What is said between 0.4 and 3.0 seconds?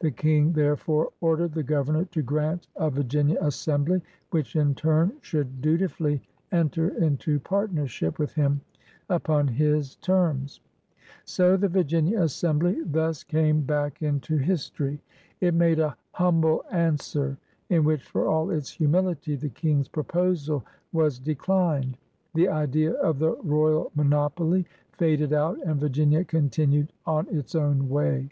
therefore ordered the Governor to grant a